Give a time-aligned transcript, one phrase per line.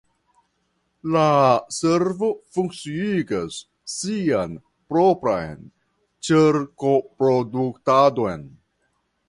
[1.15, 1.25] La
[1.79, 3.59] servo funkciigas
[3.97, 4.57] sian
[4.95, 5.63] propran
[6.31, 8.49] ĉerkoproduktadon.